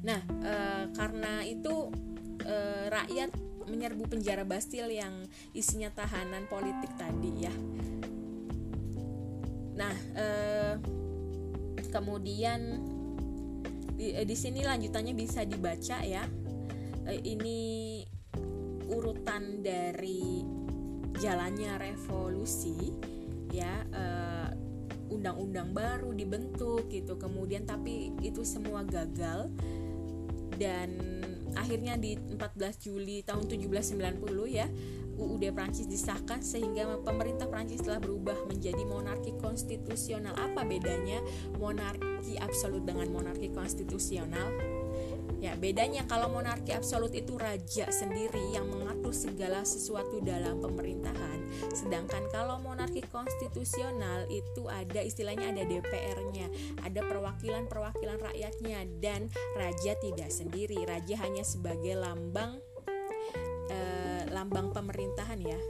Nah, 0.00 0.20
e, 0.24 0.54
karena 0.96 1.44
itu 1.44 1.92
e, 2.40 2.56
rakyat 2.88 3.30
menyerbu 3.68 4.08
penjara 4.08 4.48
Bastil 4.48 4.88
yang 4.88 5.28
isinya 5.52 5.92
tahanan 5.92 6.48
politik 6.48 6.88
tadi 6.96 7.32
ya. 7.44 7.54
Nah, 9.76 9.94
e, 10.16 10.26
kemudian 11.92 12.80
di, 14.00 14.16
di 14.24 14.36
sini 14.36 14.64
lanjutannya 14.64 15.12
bisa 15.12 15.44
dibaca 15.44 16.00
ya. 16.00 16.24
E, 17.04 17.20
ini 17.28 17.60
urutan 18.88 19.60
dari 19.60 20.40
jalannya 21.20 21.76
revolusi 21.76 22.88
ya. 23.52 23.84
E, 23.92 24.04
undang-undang 25.10 25.74
baru 25.74 26.14
dibentuk 26.14 26.86
gitu 26.88 27.18
kemudian 27.18 27.66
tapi 27.66 28.14
itu 28.22 28.46
semua 28.46 28.86
gagal 28.86 29.50
dan 30.54 30.94
akhirnya 31.58 31.98
di 31.98 32.14
14 32.14 32.38
Juli 32.78 33.26
tahun 33.26 33.50
1790 33.50 33.98
ya 34.46 34.70
UUD 35.20 35.52
Prancis 35.52 35.84
disahkan 35.84 36.40
sehingga 36.40 36.96
pemerintah 37.04 37.44
Prancis 37.44 37.84
telah 37.84 38.00
berubah 38.00 38.48
menjadi 38.48 38.80
monarki 38.88 39.36
konstitusional. 39.36 40.32
Apa 40.34 40.64
bedanya 40.64 41.20
monarki 41.60 42.40
absolut 42.40 42.88
dengan 42.88 43.12
monarki 43.12 43.52
konstitusional? 43.52 44.48
Ya, 45.40 45.56
bedanya 45.56 46.04
kalau 46.04 46.28
monarki 46.28 46.76
absolut 46.76 47.16
itu 47.16 47.40
raja 47.40 47.88
sendiri 47.88 48.52
yang 48.52 48.68
mengatur 48.68 49.16
segala 49.16 49.64
sesuatu 49.64 50.20
dalam 50.20 50.60
pemerintahan, 50.60 51.40
sedangkan 51.72 52.28
kalau 52.28 52.60
monarki 52.60 53.00
konstitusional 53.08 54.28
itu 54.28 54.68
ada 54.68 55.00
istilahnya 55.00 55.56
ada 55.56 55.64
DPR-nya, 55.64 56.44
ada 56.84 57.00
perwakilan-perwakilan 57.08 58.20
rakyatnya 58.20 58.84
dan 59.00 59.32
raja 59.56 59.96
tidak 60.04 60.28
sendiri. 60.28 60.84
Raja 60.84 61.16
hanya 61.24 61.40
sebagai 61.40 61.96
lambang 61.96 62.60
eh, 63.70 64.22
lambang 64.34 64.74
pemerintahan 64.74 65.40
ya. 65.40 65.60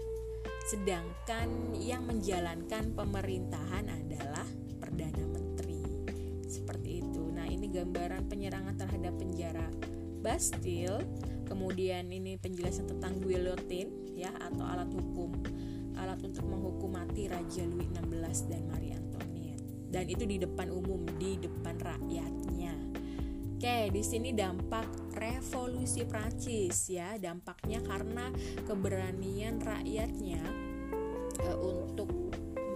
Sedangkan 0.73 1.77
yang 1.77 2.09
menjalankan 2.09 2.97
pemerintahan 2.97 3.85
adalah 3.87 4.47
perdana 4.81 5.25
menteri. 5.29 5.85
Seperti 6.49 7.05
itu. 7.05 7.21
Gambaran 7.71 8.27
penyerangan 8.27 8.75
terhadap 8.75 9.15
penjara 9.15 9.71
Bastille. 10.21 11.07
Kemudian 11.47 12.11
ini 12.11 12.35
penjelasan 12.35 12.91
tentang 12.91 13.23
guillotine 13.23 14.11
ya 14.19 14.35
atau 14.43 14.67
alat 14.67 14.91
hukum. 14.91 15.31
Alat 15.95 16.19
untuk 16.27 16.51
menghukum 16.51 16.91
mati 16.91 17.31
Raja 17.31 17.63
Louis 17.63 17.87
XVI 17.95 18.51
dan 18.51 18.63
Marie 18.67 18.95
Antoinette. 18.99 19.63
Dan 19.87 20.05
itu 20.11 20.27
di 20.27 20.43
depan 20.43 20.67
umum 20.75 21.07
di 21.15 21.39
depan 21.39 21.79
rakyatnya 21.79 22.90
Oke, 23.61 23.93
di 23.93 24.01
sini 24.01 24.33
dampak 24.33 25.13
revolusi 25.21 26.09
Prancis 26.09 26.89
ya, 26.89 27.21
dampaknya 27.21 27.85
karena 27.85 28.33
keberanian 28.65 29.61
rakyatnya 29.61 30.41
uh, 31.45 31.61
untuk 31.61 32.09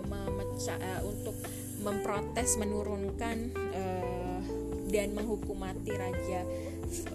memecah 0.04 0.76
uh, 0.76 1.00
untuk 1.08 1.40
memprotes 1.80 2.60
menurunkan 2.60 3.56
uh, 3.56 4.40
dan 4.92 5.16
menghukum 5.16 5.56
mati 5.56 5.88
raja 5.88 6.44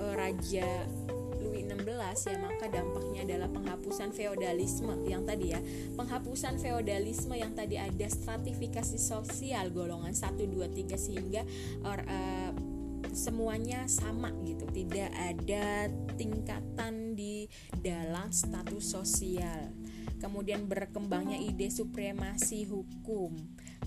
uh, 0.01 0.17
raja 0.17 0.89
Louis 1.37 1.61
XVI 1.69 2.17
ya. 2.25 2.37
Maka 2.41 2.73
dampaknya 2.73 3.21
adalah 3.21 3.53
penghapusan 3.53 4.17
feodalisme 4.17 4.97
yang 5.05 5.29
tadi 5.29 5.53
ya. 5.53 5.61
Penghapusan 5.93 6.57
feodalisme 6.57 7.37
yang 7.37 7.53
tadi 7.53 7.77
ada 7.77 8.09
stratifikasi 8.09 8.97
sosial 8.97 9.69
golongan 9.69 10.17
1 10.17 10.41
2 10.41 10.57
3 10.57 10.97
sehingga 10.97 11.45
or, 11.85 12.01
uh, 12.09 12.68
semuanya 13.13 13.85
sama 13.89 14.33
gitu. 14.45 14.65
Tidak 14.69 15.11
ada 15.13 15.89
tingkatan 16.17 17.17
di 17.17 17.45
dalam 17.79 18.29
status 18.29 18.95
sosial. 18.95 19.73
Kemudian 20.19 20.67
berkembangnya 20.67 21.39
ide 21.39 21.71
supremasi 21.71 22.67
hukum. 22.67 23.35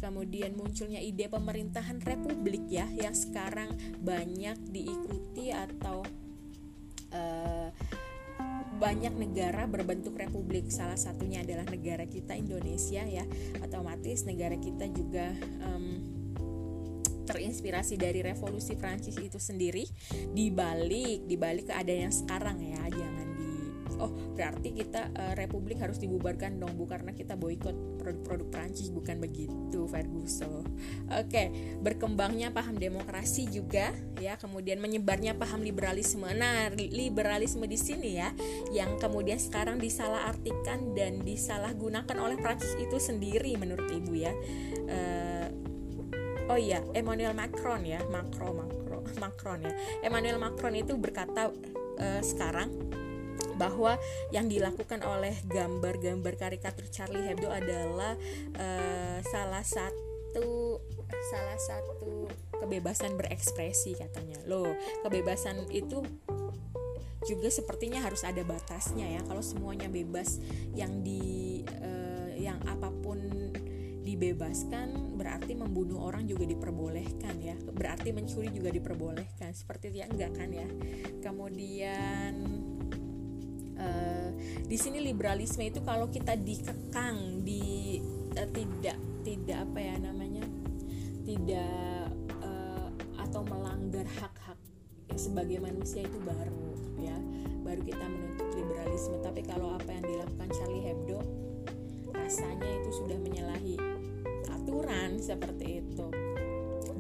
Kemudian 0.00 0.57
munculnya 0.57 0.99
ide 0.99 1.29
pemerintahan 1.29 2.00
republik 2.02 2.67
ya 2.67 2.88
yang 2.91 3.12
sekarang 3.12 3.76
banyak 4.00 4.57
diikuti 4.73 5.52
atau 5.52 6.02
uh, 7.14 7.69
banyak 8.83 9.14
negara 9.14 9.71
berbentuk 9.71 10.19
republik. 10.19 10.67
Salah 10.75 10.99
satunya 10.99 11.47
adalah 11.47 11.69
negara 11.71 12.09
kita 12.09 12.35
Indonesia 12.35 13.07
ya. 13.07 13.23
Otomatis 13.62 14.26
negara 14.26 14.59
kita 14.59 14.91
juga 14.91 15.31
um, 15.62 16.12
terinspirasi 17.25 17.95
dari 17.99 18.21
revolusi 18.21 18.75
Prancis 18.76 19.17
itu 19.19 19.38
sendiri 19.38 19.87
dibalik 20.33 21.26
dibalik 21.26 21.71
keadaan 21.71 22.11
yang 22.11 22.14
sekarang 22.14 22.59
ya 22.62 22.83
jangan 22.91 23.33
oh 24.02 24.11
berarti 24.35 24.75
kita 24.75 25.14
uh, 25.14 25.35
republik 25.38 25.79
harus 25.79 26.02
dibubarkan 26.02 26.59
dong 26.59 26.75
bu 26.75 26.91
karena 26.91 27.14
kita 27.14 27.38
boykot 27.38 28.02
produk-produk 28.02 28.49
Prancis 28.50 28.91
bukan 28.91 29.23
begitu 29.23 29.87
Ferguson 29.87 30.67
oke 31.07 31.31
okay. 31.31 31.79
berkembangnya 31.79 32.50
paham 32.50 32.75
demokrasi 32.75 33.47
juga 33.47 33.95
ya 34.19 34.35
kemudian 34.35 34.83
menyebarnya 34.83 35.38
paham 35.38 35.62
liberalisme 35.62 36.26
nah 36.35 36.75
liberalisme 36.75 37.62
di 37.71 37.79
sini 37.79 38.19
ya 38.19 38.35
yang 38.75 38.99
kemudian 38.99 39.38
sekarang 39.38 39.79
disalahartikan 39.79 40.99
dan 40.99 41.23
disalahgunakan 41.23 42.17
oleh 42.19 42.37
Prancis 42.43 42.75
itu 42.83 42.99
sendiri 42.99 43.55
menurut 43.55 43.87
ibu 43.87 44.19
ya 44.19 44.35
uh, 44.91 45.41
oh 46.52 46.61
iya 46.61 46.85
Emmanuel 46.92 47.32
Macron 47.32 47.80
ya 47.88 48.04
Macron 48.12 48.61
Macron 48.61 49.02
Macron 49.16 49.59
ya 49.64 49.73
Emmanuel 50.04 50.37
Macron 50.37 50.76
itu 50.76 50.92
berkata 51.00 51.49
uh, 51.97 52.21
sekarang 52.21 52.68
bahwa 53.56 53.97
yang 54.30 54.52
dilakukan 54.52 55.00
oleh 55.00 55.32
gambar-gambar 55.49 56.37
karikatur 56.37 56.87
Charlie 56.92 57.25
Hebdo 57.25 57.49
adalah 57.49 58.14
uh, 58.61 59.18
salah 59.25 59.64
satu 59.64 60.80
salah 61.32 61.59
satu 61.61 62.28
kebebasan 62.56 63.14
berekspresi 63.21 63.97
katanya. 63.99 64.40
Loh, 64.49 64.73
kebebasan 65.04 65.68
itu 65.68 66.00
juga 67.28 67.49
sepertinya 67.52 68.02
harus 68.02 68.25
ada 68.25 68.40
batasnya 68.42 69.18
ya. 69.18 69.21
Kalau 69.23 69.44
semuanya 69.44 69.92
bebas 69.92 70.40
yang 70.73 71.04
di 71.04 71.62
uh, 71.68 72.32
yang 72.35 72.59
apa 72.64 72.88
pun 73.04 73.52
dibebaskan 74.02 75.14
berarti 75.14 75.54
membunuh 75.54 76.02
orang 76.02 76.26
juga 76.26 76.42
diperbolehkan 76.42 77.38
ya. 77.38 77.54
Berarti 77.54 78.11
mencuri 78.11 78.50
juga 78.50 78.75
diperbolehkan. 78.75 79.54
Seperti 79.54 79.94
itu 79.94 79.97
ya 80.02 80.06
enggak 80.11 80.35
kan 80.35 80.50
ya? 80.50 80.66
Kemudian 81.23 82.35
uh, 83.78 84.28
di 84.66 84.76
sini 84.76 84.99
liberalisme 84.99 85.62
itu 85.62 85.80
kalau 85.87 86.11
kita 86.11 86.35
dikekang 86.35 87.47
di 87.47 88.02
uh, 88.35 88.49
tidak 88.50 88.99
tidak 89.23 89.59
apa 89.71 89.78
ya 89.78 89.94
namanya? 90.02 90.44
Tidak 91.23 92.06
uh, 92.42 92.88
atau 93.23 93.47
melanggar 93.47 94.04
hak-hak 94.18 94.59
sebagai 95.14 95.62
manusia 95.62 96.02
itu 96.02 96.18
baru 96.18 96.75
ya. 96.99 97.16
Baru 97.62 97.87
kita 97.87 98.02
menuntut 98.02 98.50
liberalisme. 98.59 99.22
Tapi 99.22 99.46
kalau 99.46 99.79
apa 99.79 99.87
yang 99.94 100.03
dilakukan 100.03 100.50
Charlie 100.50 100.83
Hebdo 100.83 101.22
rasanya 102.12 102.68
itu 102.83 102.90
sudah 103.03 103.18
menyalahi 103.18 103.91
aturan 104.72 105.20
seperti 105.20 105.85
itu. 105.85 106.08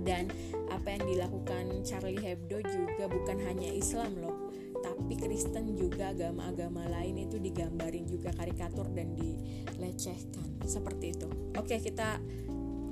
Dan 0.04 0.28
apa 0.68 0.92
yang 0.92 1.08
dilakukan 1.08 1.80
Charlie 1.88 2.20
Hebdo 2.20 2.60
juga 2.60 3.08
bukan 3.08 3.40
hanya 3.48 3.72
Islam 3.72 4.20
loh 4.20 4.52
tapi 4.82 5.14
Kristen 5.14 5.78
juga 5.78 6.10
agama-agama 6.10 6.90
lain 6.90 7.30
itu 7.30 7.38
digambarin 7.38 8.02
juga 8.04 8.34
karikatur 8.34 8.90
dan 8.90 9.14
dilecehkan. 9.14 10.66
Seperti 10.66 11.14
itu. 11.14 11.30
Oke 11.54 11.78
kita 11.78 12.18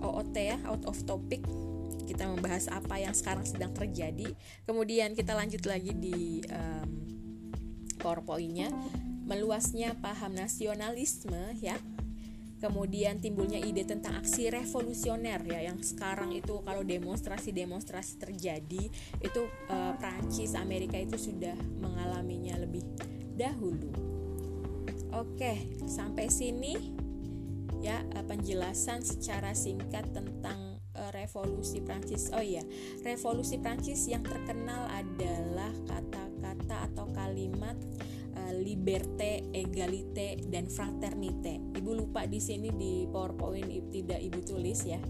OOT 0.01 0.37
ya 0.39 0.57
out 0.71 0.87
of 0.87 0.97
topic. 1.03 1.43
Kita 2.07 2.31
membahas 2.31 2.71
apa 2.71 2.99
yang 2.99 3.15
sekarang 3.15 3.47
sedang 3.47 3.75
terjadi. 3.75 4.31
Kemudian 4.67 5.15
kita 5.19 5.35
lanjut 5.35 5.63
lagi 5.67 5.93
di 5.95 6.47
um, 6.51 6.91
powerpointnya. 7.99 8.71
Meluasnya 9.27 9.95
paham 10.03 10.35
nasionalisme 10.35 11.55
ya 11.63 11.79
kemudian 12.61 13.19
timbulnya 13.19 13.57
ide 13.57 13.89
tentang 13.89 14.21
aksi 14.21 14.53
revolusioner 14.53 15.41
ya 15.49 15.65
yang 15.73 15.81
sekarang 15.81 16.37
itu 16.37 16.61
kalau 16.61 16.85
demonstrasi-demonstrasi 16.85 18.21
terjadi 18.21 18.93
itu 19.25 19.43
uh, 19.73 19.97
Prancis 19.97 20.53
Amerika 20.53 21.01
itu 21.01 21.17
sudah 21.17 21.57
mengalaminya 21.81 22.61
lebih 22.61 22.85
dahulu. 23.33 23.89
Oke, 25.17 25.75
sampai 25.89 26.29
sini 26.29 26.77
ya 27.81 28.05
uh, 28.15 28.25
penjelasan 28.29 29.01
secara 29.01 29.57
singkat 29.57 30.13
tentang 30.13 30.79
uh, 31.01 31.11
revolusi 31.17 31.81
Prancis. 31.81 32.29
Oh 32.37 32.45
iya, 32.45 32.63
revolusi 33.01 33.57
Prancis 33.57 34.05
yang 34.05 34.23
terkenal 34.23 34.85
adalah 34.93 35.73
kata-kata 35.89 36.93
atau 36.93 37.09
kalimat 37.17 37.75
liberté, 38.57 39.45
égalité 39.53 40.41
dan 40.49 40.67
fraternité. 40.67 41.61
Ibu 41.77 41.93
lupa 41.93 42.25
di 42.25 42.41
sini 42.41 42.73
di 42.73 43.05
PowerPoint 43.07 43.93
tidak 43.93 44.21
Ibu 44.21 44.41
tulis 44.45 44.81
ya. 44.85 45.01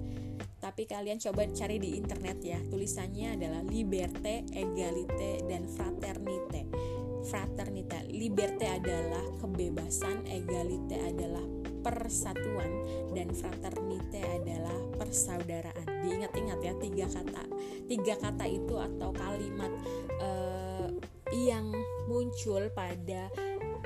Tapi 0.61 0.85
kalian 0.85 1.17
coba 1.17 1.49
cari 1.51 1.81
di 1.81 1.97
internet 1.97 2.39
ya. 2.45 2.61
Tulisannya 2.69 3.41
adalah 3.41 3.65
liberté, 3.65 4.45
égalité 4.53 5.41
dan 5.49 5.65
fraternité. 5.65 6.69
Fraternité, 7.21 8.09
liberté 8.13 8.69
adalah 8.69 9.25
kebebasan, 9.41 10.25
égalité 10.25 11.01
adalah 11.05 11.45
persatuan 11.81 12.71
dan 13.17 13.33
fraternité 13.33 14.21
adalah 14.41 14.77
persaudaraan. 15.01 15.85
Diingat-ingat 16.05 16.61
ya 16.61 16.73
tiga 16.77 17.07
kata. 17.09 17.45
Tiga 17.89 18.15
kata 18.21 18.45
itu 18.49 18.77
atau 18.77 19.11
kalimat 19.17 19.73
uh, 20.21 20.89
yang 21.33 21.73
muncul 22.11 22.67
pada 22.75 23.31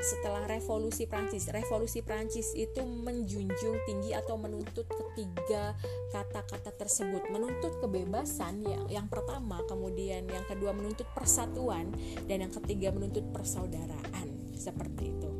setelah 0.00 0.48
revolusi 0.48 1.04
Prancis. 1.04 1.48
Revolusi 1.52 2.00
Prancis 2.00 2.56
itu 2.56 2.80
menjunjung 2.82 3.84
tinggi 3.84 4.16
atau 4.16 4.40
menuntut 4.40 4.88
ketiga 4.88 5.76
kata-kata 6.10 6.72
tersebut. 6.74 7.28
Menuntut 7.28 7.78
kebebasan 7.84 8.64
yang 8.64 8.84
yang 8.88 9.06
pertama, 9.12 9.60
kemudian 9.68 10.24
yang 10.24 10.44
kedua 10.48 10.72
menuntut 10.72 11.06
persatuan 11.12 11.92
dan 12.24 12.48
yang 12.48 12.52
ketiga 12.52 12.90
menuntut 12.90 13.28
persaudaraan. 13.30 14.56
Seperti 14.56 15.12
itu. 15.12 15.30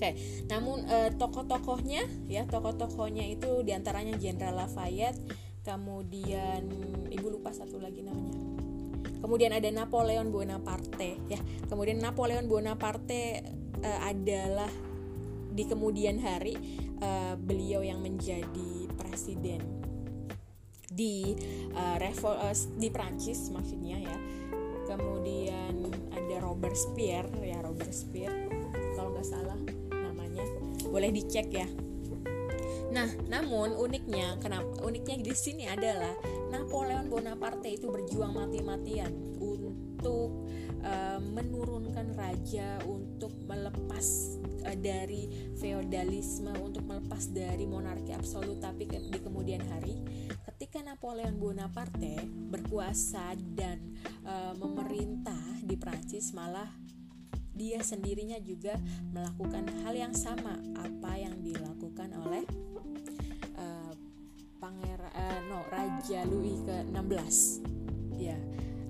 Oke, 0.00 0.16
namun 0.48 0.88
eh, 0.88 1.12
tokoh-tokohnya 1.12 2.08
ya, 2.24 2.48
tokoh-tokohnya 2.48 3.28
itu 3.36 3.60
di 3.60 3.76
antaranya 3.76 4.16
Jenderal 4.16 4.64
Lafayette, 4.64 5.20
kemudian 5.60 6.64
ibu 7.12 7.26
lupa 7.28 7.52
satu 7.52 7.76
lagi 7.76 8.00
namanya 8.00 8.59
kemudian 9.20 9.52
ada 9.54 9.68
Napoleon 9.70 10.32
Bonaparte 10.32 11.20
ya. 11.28 11.40
Kemudian 11.68 12.00
Napoleon 12.00 12.46
Bonaparte 12.48 13.44
uh, 13.84 14.00
adalah 14.06 14.70
di 15.50 15.64
kemudian 15.66 16.22
hari 16.22 16.56
uh, 17.02 17.34
beliau 17.36 17.82
yang 17.82 18.00
menjadi 18.00 18.86
presiden 18.96 19.60
di 20.90 21.34
uh, 21.74 21.96
Revol 21.98 22.34
uh, 22.38 22.54
di 22.78 22.88
Prancis 22.90 23.50
maksudnya 23.52 23.98
ya. 24.00 24.18
Kemudian 24.90 25.86
ada 26.10 26.36
Robert 26.42 26.74
Spear 26.74 27.30
ya 27.44 27.62
Robert 27.62 27.94
Spear 27.94 28.32
kalau 28.98 29.14
nggak 29.14 29.28
salah 29.28 29.58
namanya. 29.94 30.42
Boleh 30.90 31.14
dicek 31.14 31.46
ya. 31.54 31.68
Nah, 32.90 33.06
namun 33.30 33.78
uniknya, 33.78 34.34
kenapa 34.42 34.82
uniknya 34.82 35.22
di 35.22 35.30
sini 35.30 35.70
adalah 35.70 36.10
Napoleon 36.50 37.06
Bonaparte 37.06 37.70
itu 37.70 37.86
berjuang 37.86 38.34
mati-matian 38.34 39.14
untuk 39.38 40.50
uh, 40.82 41.22
menurunkan 41.22 42.12
raja, 42.18 42.82
untuk 42.84 43.32
melepas 43.46 44.06
uh, 44.66 44.76
dari 44.76 45.54
feodalisme, 45.56 46.50
untuk 46.58 46.84
melepas 46.90 47.30
dari 47.30 47.64
monarki 47.70 48.10
absolut. 48.10 48.58
Tapi 48.58 48.90
ke, 48.90 48.98
di 48.98 49.18
kemudian 49.22 49.62
hari, 49.70 50.02
ketika 50.52 50.82
Napoleon 50.82 51.38
Bonaparte 51.38 52.20
berkuasa 52.26 53.38
dan 53.54 53.94
uh, 54.26 54.52
memerintah 54.58 55.62
di 55.62 55.78
Prancis, 55.78 56.34
malah 56.34 56.68
dia 57.54 57.78
sendirinya 57.84 58.40
juga 58.40 58.74
melakukan 59.12 59.68
hal 59.84 59.92
yang 59.92 60.14
sama 60.16 60.56
apa 60.80 61.12
yang 61.20 61.38
dilakukan 61.44 62.08
oleh 62.16 62.44
uh, 63.58 63.92
pangeran 64.56 64.99
Raja 66.10 66.26
Louis 66.26 66.58
ke-16 66.66 67.62
ya 68.18 68.34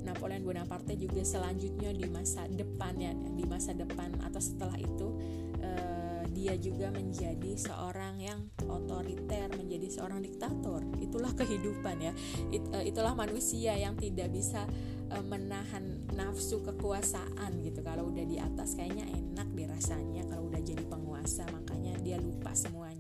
Napoleon 0.09 0.41
Bonaparte 0.41 0.97
juga 0.97 1.21
selanjutnya 1.21 1.93
di 1.93 2.09
masa 2.09 2.49
depan 2.49 2.97
ya 2.97 3.13
di 3.13 3.45
masa 3.45 3.77
depan 3.77 4.17
atau 4.25 4.41
setelah 4.41 4.81
itu 4.81 5.21
uh, 5.61 6.25
dia 6.33 6.57
juga 6.57 6.89
menjadi 6.89 7.61
seorang 7.61 8.25
yang 8.25 8.49
otoriter 8.65 9.53
menjadi 9.53 10.01
seorang 10.01 10.25
diktator. 10.25 10.81
Itulah 10.97 11.37
kehidupan 11.37 12.01
ya. 12.01 12.17
It, 12.57 12.65
uh, 12.73 12.81
itulah 12.81 13.13
manusia 13.13 13.77
yang 13.77 14.01
tidak 14.01 14.33
bisa 14.33 14.65
uh, 15.13 15.21
menahan 15.21 16.09
nafsu 16.17 16.65
kekuasaan 16.65 17.61
gitu. 17.61 17.85
Kalau 17.85 18.09
udah 18.09 18.25
di 18.25 18.41
atas 18.41 18.73
kayaknya 18.73 19.05
enak 19.13 19.53
dirasanya 19.53 20.25
kalau 20.25 20.49
udah 20.49 20.65
jadi 20.65 20.89
penguasa 20.89 21.45
makanya 21.53 22.01
dia 22.01 22.17
lupa 22.17 22.57
semuanya 22.57 23.00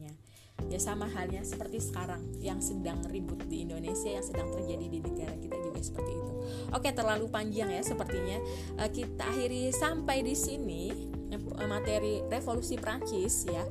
ya 0.68 0.79
sama 0.83 1.09
halnya 1.09 1.40
seperti 1.46 1.81
sekarang 1.81 2.20
yang 2.42 2.61
sedang 2.61 3.01
ribut 3.09 3.40
di 3.49 3.64
Indonesia 3.64 4.11
yang 4.11 4.25
sedang 4.27 4.51
terjadi 4.53 4.87
di 4.87 4.99
negara 5.01 5.35
kita 5.38 5.57
juga 5.62 5.81
seperti 5.81 6.12
itu. 6.12 6.33
Oke 6.75 6.90
terlalu 6.94 7.27
panjang 7.31 7.70
ya 7.70 7.83
sepertinya. 7.83 8.38
Uh, 8.79 8.90
kita 8.90 9.25
akhiri 9.27 9.73
sampai 9.75 10.23
di 10.23 10.35
sini 10.37 10.92
uh, 11.33 11.66
materi 11.66 12.23
revolusi 12.29 12.77
Prancis 12.77 13.46
ya. 13.49 13.64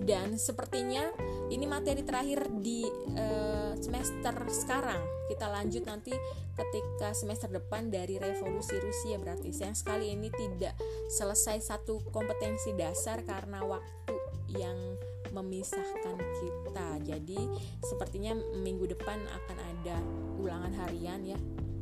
Dan 0.00 0.40
sepertinya 0.40 1.06
ini 1.52 1.68
materi 1.68 2.02
terakhir 2.02 2.48
di 2.58 2.82
uh, 3.14 3.76
semester 3.78 4.34
sekarang. 4.48 4.98
Kita 5.28 5.46
lanjut 5.46 5.86
nanti 5.86 6.10
ketika 6.56 7.14
semester 7.14 7.46
depan 7.52 7.92
dari 7.92 8.18
revolusi 8.18 8.80
Rusia 8.80 9.20
berarti. 9.20 9.54
Sayang 9.54 9.78
sekali 9.78 10.10
ini 10.10 10.32
tidak 10.32 10.74
selesai 11.12 11.62
satu 11.62 12.02
kompetensi 12.10 12.74
dasar 12.74 13.22
karena 13.22 13.62
waktu 13.62 14.16
yang 14.58 14.98
memisahkan 15.30 16.16
kita. 16.18 16.88
Jadi 17.02 17.40
sepertinya 17.82 18.34
minggu 18.60 18.86
depan 18.90 19.18
akan 19.18 19.58
ada 19.58 19.96
ulangan 20.38 20.72
harian 20.86 21.22
ya. 21.24 21.38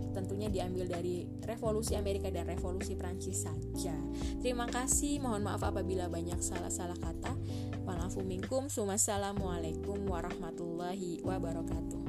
Tentunya 0.09 0.49
diambil 0.49 0.89
dari 0.89 1.29
revolusi 1.45 1.95
Amerika 1.95 2.33
dan 2.33 2.49
revolusi 2.49 2.97
Prancis 2.97 3.45
saja. 3.45 3.95
Terima 4.41 4.67
kasih. 4.67 5.21
Mohon 5.23 5.53
maaf 5.53 5.63
apabila 5.63 6.09
banyak 6.09 6.41
salah-salah 6.41 6.97
kata. 6.99 7.37
Walafu 7.85 8.25
minkum. 8.25 8.67
Wassalamualaikum 8.67 10.09
warahmatullahi 10.09 11.21
wabarakatuh. 11.23 12.01